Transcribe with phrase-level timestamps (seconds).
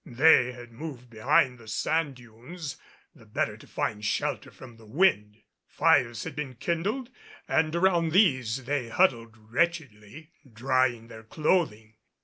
[0.03, 2.77] They had moved behind the sand dunes
[3.13, 5.43] the better to find shelter from the wind.
[5.67, 7.11] Fires had been kindled
[7.47, 11.97] and around these they huddled wretchedly, drying their clothing.